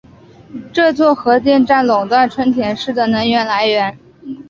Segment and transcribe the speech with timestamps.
[0.73, 3.99] 这座核电站垄断春田市的能源来源。